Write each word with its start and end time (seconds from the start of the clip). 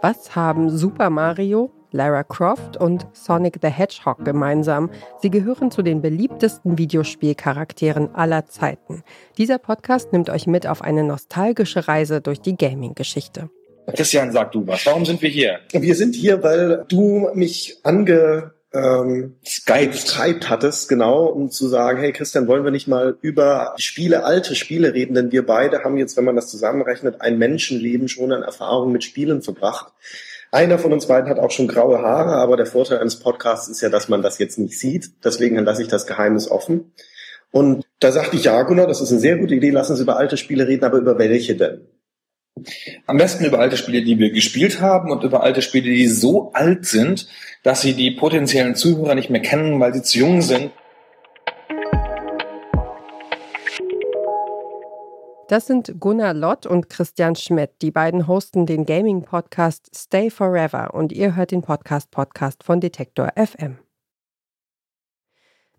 Was 0.00 0.36
haben 0.36 0.70
Super 0.70 1.10
Mario, 1.10 1.72
Lara 1.90 2.22
Croft 2.22 2.76
und 2.76 3.08
Sonic 3.12 3.58
the 3.60 3.68
Hedgehog 3.68 4.24
gemeinsam? 4.24 4.90
Sie 5.20 5.28
gehören 5.28 5.72
zu 5.72 5.82
den 5.82 6.00
beliebtesten 6.00 6.78
Videospielcharakteren 6.78 8.14
aller 8.14 8.46
Zeiten. 8.46 9.02
Dieser 9.38 9.58
Podcast 9.58 10.12
nimmt 10.12 10.30
euch 10.30 10.46
mit 10.46 10.68
auf 10.68 10.82
eine 10.82 11.02
nostalgische 11.02 11.88
Reise 11.88 12.20
durch 12.20 12.40
die 12.40 12.56
Gaming-Geschichte. 12.56 13.50
Christian, 13.92 14.30
sag 14.30 14.52
du 14.52 14.64
was. 14.68 14.86
Warum 14.86 15.04
sind 15.04 15.20
wir 15.20 15.30
hier? 15.30 15.58
Wir 15.72 15.96
sind 15.96 16.14
hier, 16.14 16.44
weil 16.44 16.84
du 16.88 17.30
mich 17.34 17.80
ange 17.82 18.52
ähm, 18.72 19.36
Skype. 19.46 19.94
Skype 19.94 20.48
hattest, 20.48 20.88
genau, 20.88 21.26
um 21.26 21.50
zu 21.50 21.68
sagen, 21.68 22.00
hey 22.00 22.12
Christian, 22.12 22.48
wollen 22.48 22.64
wir 22.64 22.70
nicht 22.70 22.88
mal 22.88 23.16
über 23.22 23.74
Spiele, 23.78 24.24
alte 24.24 24.54
Spiele 24.54 24.92
reden, 24.92 25.14
denn 25.14 25.32
wir 25.32 25.46
beide 25.46 25.84
haben 25.84 25.96
jetzt, 25.96 26.16
wenn 26.16 26.24
man 26.24 26.36
das 26.36 26.48
zusammenrechnet, 26.48 27.20
ein 27.20 27.38
Menschenleben 27.38 28.08
schon 28.08 28.32
an 28.32 28.42
Erfahrung 28.42 28.92
mit 28.92 29.04
Spielen 29.04 29.42
verbracht. 29.42 29.92
Einer 30.50 30.78
von 30.78 30.92
uns 30.92 31.06
beiden 31.06 31.28
hat 31.28 31.38
auch 31.38 31.50
schon 31.50 31.68
graue 31.68 31.98
Haare, 32.00 32.36
aber 32.36 32.56
der 32.56 32.66
Vorteil 32.66 32.98
eines 32.98 33.18
Podcasts 33.18 33.68
ist 33.68 33.80
ja, 33.80 33.90
dass 33.90 34.08
man 34.08 34.22
das 34.22 34.38
jetzt 34.38 34.58
nicht 34.58 34.78
sieht. 34.78 35.10
Deswegen 35.24 35.58
lasse 35.58 35.82
ich 35.82 35.88
das 35.88 36.06
Geheimnis 36.06 36.50
offen. 36.50 36.92
Und 37.50 37.84
da 38.00 38.12
sagte 38.12 38.36
ich, 38.36 38.44
ja, 38.44 38.62
Gunnar, 38.62 38.86
das 38.86 39.00
ist 39.00 39.10
eine 39.10 39.20
sehr 39.20 39.38
gute 39.38 39.54
Idee, 39.54 39.70
lass 39.70 39.90
uns 39.90 40.00
über 40.00 40.16
alte 40.16 40.36
Spiele 40.36 40.66
reden, 40.66 40.84
aber 40.84 40.98
über 40.98 41.18
welche 41.18 41.56
denn? 41.56 41.87
Am 43.06 43.16
besten 43.16 43.44
über 43.44 43.58
alte 43.58 43.76
Spiele, 43.76 44.02
die 44.02 44.18
wir 44.18 44.30
gespielt 44.30 44.80
haben 44.80 45.10
und 45.10 45.24
über 45.24 45.42
alte 45.42 45.62
Spiele, 45.62 45.90
die 45.90 46.06
so 46.06 46.52
alt 46.52 46.86
sind, 46.86 47.28
dass 47.62 47.80
sie 47.80 47.94
die 47.94 48.10
potenziellen 48.12 48.74
Zuhörer 48.74 49.14
nicht 49.14 49.30
mehr 49.30 49.42
kennen, 49.42 49.80
weil 49.80 49.94
sie 49.94 50.02
zu 50.02 50.18
jung 50.18 50.42
sind. 50.42 50.70
Das 55.48 55.66
sind 55.66 55.98
Gunnar 55.98 56.34
Lott 56.34 56.66
und 56.66 56.90
Christian 56.90 57.34
Schmidt. 57.34 57.70
Die 57.80 57.90
beiden 57.90 58.26
hosten 58.26 58.66
den 58.66 58.84
Gaming-Podcast 58.84 59.88
Stay 59.96 60.28
Forever 60.28 60.92
und 60.92 61.10
ihr 61.10 61.36
hört 61.36 61.52
den 61.52 61.62
Podcast-Podcast 61.62 62.62
von 62.62 62.80
Detektor 62.80 63.32
FM. 63.34 63.78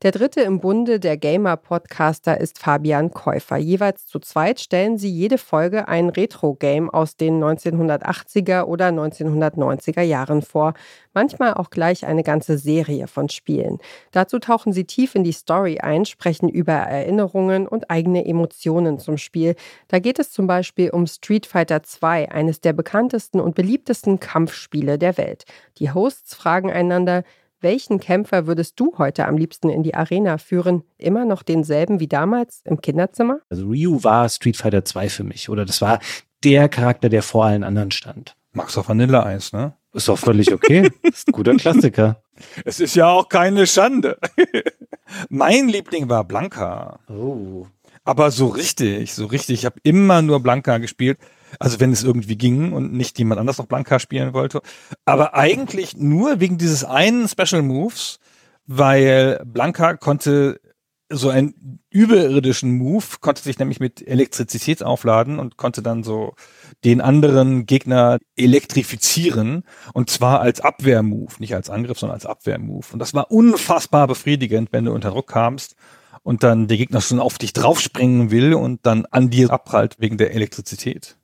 Der 0.02 0.11
dritte 0.11 0.39
im 0.39 0.61
Bunde 0.61 0.97
der 1.02 1.17
Gamer-Podcaster 1.17 2.39
ist 2.39 2.58
Fabian 2.58 3.11
Käufer. 3.11 3.58
Jeweils 3.58 4.05
zu 4.05 4.19
zweit 4.19 4.61
stellen 4.61 4.97
sie 4.97 5.09
jede 5.09 5.38
Folge 5.38 5.89
ein 5.89 6.08
Retro-Game 6.08 6.89
aus 6.89 7.17
den 7.17 7.44
1980er 7.44 8.64
oder 8.64 8.88
1990er 8.88 10.02
Jahren 10.02 10.42
vor. 10.42 10.73
Manchmal 11.14 11.55
auch 11.55 11.70
gleich 11.70 12.05
eine 12.05 12.23
ganze 12.23 12.58
Serie 12.58 13.08
von 13.08 13.27
Spielen. 13.27 13.80
Dazu 14.11 14.39
tauchen 14.39 14.72
sie 14.72 14.86
tief 14.86 15.16
in 15.16 15.25
die 15.25 15.33
Story 15.33 15.80
ein, 15.80 16.05
sprechen 16.05 16.47
über 16.47 16.72
Erinnerungen 16.72 17.67
und 17.67 17.92
eigene 17.92 18.25
Emotionen 18.25 19.00
zum 19.00 19.17
Spiel. 19.17 19.55
Da 19.89 20.00
geht 20.00 20.17
es 20.17 20.31
zum 20.31 20.47
Beispiel 20.47 20.92
um 20.92 21.08
Street 21.08 21.45
Fighter 21.45 21.83
2, 21.83 22.31
eines 22.31 22.61
der 22.61 22.72
bekanntesten 22.72 23.42
und 23.42 23.53
beliebtesten 23.53 24.22
Kampfspiele 24.22 24.97
der 24.97 25.17
Welt. 25.17 25.44
Die 25.77 25.92
Hosts 25.92 26.36
fragen 26.36 26.72
einander, 26.72 27.25
welchen 27.61 27.99
Kämpfer 27.99 28.47
würdest 28.47 28.79
du 28.79 28.97
heute 28.97 29.25
am 29.27 29.38
liebsten 29.38 29.69
in 29.69 29.83
die 29.83 29.95
Arena 29.95 30.38
führen? 30.38 30.83
Immer 30.97 31.25
noch 31.25 31.43
denselben 31.43 31.99
wie 31.99 32.07
damals 32.07 32.61
im 32.65 32.81
Kinderzimmer? 32.81 33.39
Also 33.49 33.67
Ryu 33.67 34.03
war 34.03 34.27
Street 34.29 34.57
Fighter 34.57 34.85
2 34.85 35.09
für 35.09 35.23
mich. 35.23 35.49
Oder 35.49 35.65
das 35.65 35.81
war 35.81 35.99
der 36.43 36.69
Charakter, 36.69 37.09
der 37.09 37.23
vor 37.23 37.45
allen 37.45 37.63
anderen 37.63 37.91
stand. 37.91 38.35
Magst 38.53 38.75
du 38.75 38.87
Vanilleeis, 38.87 39.53
ne? 39.53 39.73
Ist 39.93 40.07
doch 40.07 40.19
völlig 40.19 40.53
okay. 40.53 40.89
ist 41.02 41.27
ein 41.27 41.31
guter 41.31 41.55
Klassiker. 41.55 42.21
Es 42.63 42.80
ist 42.80 42.95
ja 42.95 43.07
auch 43.07 43.27
keine 43.27 43.65
Schande. 43.67 44.17
mein 45.30 45.67
Liebling 45.67 46.09
war 46.09 46.23
Blanca. 46.23 46.99
Oh. 47.09 47.65
Aber 48.09 48.31
so 48.31 48.47
richtig, 48.47 49.13
so 49.13 49.27
richtig. 49.27 49.59
Ich 49.59 49.65
habe 49.65 49.79
immer 49.83 50.23
nur 50.23 50.39
Blanca 50.39 50.79
gespielt. 50.79 51.19
Also 51.59 51.79
wenn 51.79 51.91
es 51.91 52.03
irgendwie 52.03 52.39
ging 52.39 52.73
und 52.73 52.91
nicht 52.91 53.19
jemand 53.19 53.39
anders 53.39 53.59
noch 53.59 53.67
Blanka 53.67 53.99
spielen 53.99 54.33
wollte. 54.33 54.61
Aber 55.05 55.35
eigentlich 55.35 55.95
nur 55.95 56.39
wegen 56.39 56.57
dieses 56.57 56.83
einen 56.83 57.27
Special 57.27 57.61
Moves, 57.61 58.17
weil 58.65 59.39
Blanka 59.45 59.95
konnte 59.95 60.59
so 61.11 61.30
einen 61.30 61.83
überirdischen 61.92 62.80
Move, 62.80 63.05
konnte 63.21 63.43
sich 63.43 63.59
nämlich 63.59 63.80
mit 63.80 64.08
Elektrizität 64.08 64.81
aufladen 64.81 65.37
und 65.37 65.58
konnte 65.58 65.83
dann 65.83 66.03
so 66.03 66.33
den 66.83 67.02
anderen 67.02 67.67
Gegner 67.67 68.17
elektrifizieren 68.36 69.65
und 69.93 70.09
zwar 70.09 70.39
als 70.39 70.61
Abwehrmove, 70.61 71.36
nicht 71.37 71.53
als 71.53 71.69
Angriff, 71.69 71.99
sondern 71.99 72.15
als 72.15 72.25
Abwehrmove. 72.25 72.92
Und 72.92 72.98
das 72.98 73.14
war 73.14 73.30
unfassbar 73.30 74.08
befriedigend, 74.08 74.69
wenn 74.71 74.86
du 74.86 74.93
unter 74.93 75.11
Druck 75.11 75.27
kamst 75.27 75.75
und 76.23 76.43
dann 76.43 76.67
der 76.67 76.77
Gegner 76.77 77.02
schon 77.02 77.19
auf 77.19 77.37
dich 77.37 77.53
draufspringen 77.53 78.31
will 78.31 78.53
und 78.53 78.85
dann 78.85 79.05
an 79.07 79.30
dir 79.30 79.52
abprallt 79.52 79.95
wegen 79.99 80.17
der 80.17 80.33
Elektrizität. 80.33 81.15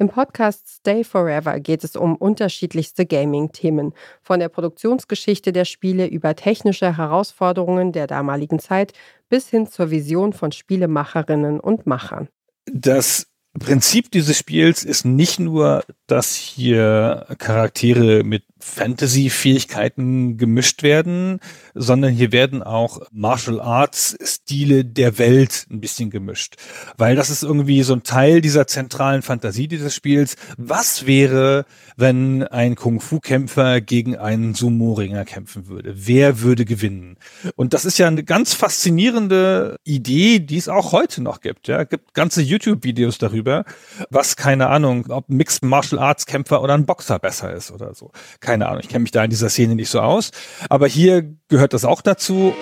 Im 0.00 0.08
Podcast 0.08 0.66
Stay 0.66 1.04
Forever 1.04 1.60
geht 1.60 1.84
es 1.84 1.94
um 1.94 2.16
unterschiedlichste 2.16 3.04
Gaming-Themen, 3.04 3.92
von 4.22 4.40
der 4.40 4.48
Produktionsgeschichte 4.48 5.52
der 5.52 5.66
Spiele 5.66 6.06
über 6.06 6.34
technische 6.34 6.96
Herausforderungen 6.96 7.92
der 7.92 8.06
damaligen 8.06 8.58
Zeit 8.60 8.94
bis 9.28 9.50
hin 9.50 9.66
zur 9.66 9.90
Vision 9.90 10.32
von 10.32 10.52
Spielemacherinnen 10.52 11.60
und 11.60 11.86
Machern. 11.86 12.28
Das 12.64 13.26
Prinzip 13.58 14.10
dieses 14.10 14.38
Spiels 14.38 14.84
ist 14.84 15.04
nicht 15.04 15.38
nur, 15.38 15.84
dass 16.06 16.34
hier 16.34 17.26
Charaktere 17.36 18.22
mit 18.24 18.44
Fantasy-Fähigkeiten 18.60 20.36
gemischt 20.36 20.82
werden, 20.82 21.40
sondern 21.74 22.12
hier 22.12 22.32
werden 22.32 22.62
auch 22.62 23.00
Martial 23.10 23.60
Arts-Stile 23.60 24.84
der 24.84 25.18
Welt 25.18 25.66
ein 25.70 25.80
bisschen 25.80 26.10
gemischt. 26.10 26.56
Weil 26.96 27.16
das 27.16 27.30
ist 27.30 27.42
irgendwie 27.42 27.82
so 27.82 27.94
ein 27.94 28.02
Teil 28.02 28.40
dieser 28.40 28.66
zentralen 28.66 29.22
Fantasie 29.22 29.68
dieses 29.68 29.94
Spiels. 29.94 30.36
Was 30.56 31.06
wäre, 31.06 31.64
wenn 31.96 32.42
ein 32.42 32.74
Kung-Fu-Kämpfer 32.74 33.80
gegen 33.80 34.16
einen 34.16 34.54
Sumo-Ringer 34.54 35.24
kämpfen 35.24 35.68
würde? 35.68 35.94
Wer 35.96 36.40
würde 36.40 36.64
gewinnen? 36.64 37.16
Und 37.56 37.74
das 37.74 37.84
ist 37.84 37.98
ja 37.98 38.06
eine 38.06 38.24
ganz 38.24 38.54
faszinierende 38.54 39.76
Idee, 39.84 40.38
die 40.40 40.56
es 40.56 40.68
auch 40.68 40.92
heute 40.92 41.22
noch 41.22 41.40
gibt. 41.40 41.68
Ja, 41.68 41.82
es 41.82 41.88
gibt 41.88 42.14
ganze 42.14 42.42
YouTube-Videos 42.42 43.18
darüber, 43.18 43.64
was 44.10 44.36
keine 44.36 44.68
Ahnung, 44.68 45.06
ob 45.10 45.28
Mixed 45.28 45.62
Martial 45.62 46.00
Arts 46.00 46.26
Kämpfer 46.26 46.62
oder 46.62 46.74
ein 46.74 46.86
Boxer 46.86 47.18
besser 47.18 47.52
ist 47.52 47.70
oder 47.70 47.94
so 47.94 48.10
keine 48.50 48.66
Ahnung, 48.66 48.80
ich 48.80 48.88
kenne 48.88 49.02
mich 49.02 49.12
da 49.12 49.22
in 49.22 49.30
dieser 49.30 49.48
Szene 49.48 49.76
nicht 49.76 49.90
so 49.90 50.00
aus. 50.00 50.32
Aber 50.68 50.88
hier 50.88 51.36
gehört 51.46 51.72
das 51.72 51.84
auch 51.84 52.02
dazu. 52.02 52.52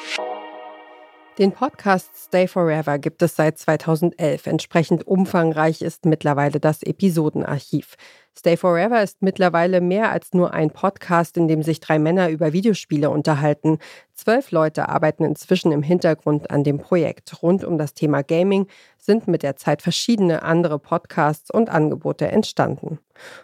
Den 1.38 1.53
Podcast 1.53 2.10
Stay 2.15 2.47
Forever 2.47 2.99
gibt 2.99 3.22
es 3.22 3.37
seit 3.37 3.56
2011. 3.56 4.49
Entsprechend 4.49 5.06
umfangreich 5.06 5.81
ist 5.81 6.04
mittlerweile 6.04 6.60
das 6.60 6.82
Episodenarchiv. 6.82 7.94
Stay 8.37 8.59
Forever 8.59 9.03
ist 9.03 9.22
mittlerweile 9.22 9.81
mehr 9.81 10.12
als 10.12 10.34
nur 10.34 10.53
ein 10.53 10.71
Podcast, 10.72 11.38
in 11.38 11.49
dem 11.49 11.62
sich 11.62 11.81
drei 11.81 11.99
Männer 11.99 12.28
über 12.28 12.53
Videospiele 12.53 13.09
unterhalten. 13.09 13.78
Zwölf 14.12 14.50
Leute 14.50 14.91
arbeiten 14.91 15.25
inzwischen 15.25 15.72
im 15.72 15.82
Hintergrund 15.82 16.50
an 16.50 16.65
dem 16.65 16.76
Projekt. 16.76 17.43
Rund 17.43 17.65
um 17.65 17.78
das 17.78 17.94
Thema 17.94 18.22
Gaming 18.22 18.66
sind 18.99 19.26
mit 19.26 19.43
der 19.43 19.56
Zeit 19.56 19.81
verschiedene 19.81 20.43
andere 20.43 20.78
Podcasts 20.78 21.50
und 21.50 21.70
Angebote 21.70 22.28
entstanden. 22.28 22.97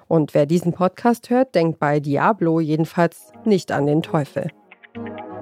Und 0.09 0.35
wer 0.35 0.47
diesen 0.47 0.73
Podcast 0.73 1.31
hört, 1.31 1.55
denkt 1.55 1.79
bei 1.79 2.01
Diablo 2.01 2.61
jedenfalls 2.61 3.33
nicht 3.45 3.73
an 3.73 3.87
den 3.87 4.03
Teufel. 4.03 4.51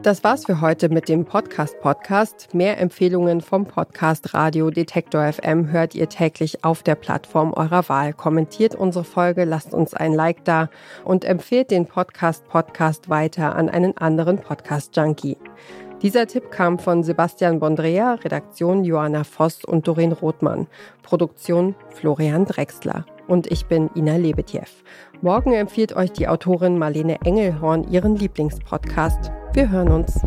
Das 0.03 0.25
war's 0.25 0.47
für 0.47 0.61
heute 0.61 0.89
mit 0.89 1.09
dem 1.09 1.25
Podcast 1.25 1.79
Podcast. 1.81 2.55
Mehr 2.55 2.81
Empfehlungen 2.81 3.41
vom 3.41 3.67
Podcast 3.67 4.35
Radio 4.35 4.71
Detektor 4.71 5.33
FM 5.33 5.71
hört 5.71 5.95
ihr 5.95 6.09
täglich 6.09 6.65
auf 6.65 6.83
der 6.83 6.97
Plattform 6.97 7.53
eurer 7.53 7.89
Wahl. 7.89 8.13
Kommentiert 8.13 8.75
unsere 8.75 9.05
Folge, 9.05 9.45
lasst 9.45 9.73
uns 9.73 9.95
ein 9.95 10.13
Like 10.13 10.45
da 10.45 10.71
und 11.05 11.25
empfehlt 11.25 11.71
den 11.71 11.87
Podcast 11.87 12.49
Podcast 12.49 13.11
weiter 13.11 13.55
an 13.55 13.69
einen 13.69 13.97
anderen 13.97 14.39
Podcast 14.39 14.97
Junkie. 14.97 15.37
Dieser 16.03 16.27
Tipp 16.27 16.51
kam 16.51 16.81
von 16.81 17.05
Sebastian 17.05 17.61
Bondrea, 17.61 18.15
Redaktion 18.15 18.83
Johanna 18.83 19.23
Voss 19.23 19.65
und 19.65 19.87
Doreen 19.87 20.11
Rothmann, 20.11 20.67
Produktion 21.05 21.77
Florian 21.91 22.45
Drexler. 22.45 23.07
Und 23.29 23.47
ich 23.51 23.67
bin 23.67 23.91
Ina 23.95 24.17
Lebetjew. 24.17 24.67
Morgen 25.21 25.53
empfiehlt 25.53 25.95
euch 25.95 26.13
die 26.13 26.29
Autorin 26.29 26.79
Marlene 26.79 27.19
Engelhorn 27.25 27.85
ihren 27.91 28.17
Lieblingspodcast. 28.17 29.31
Wir 29.53 29.71
hören 29.71 29.93
uns. 29.93 30.21